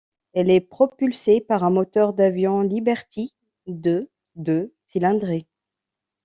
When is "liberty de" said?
2.61-4.09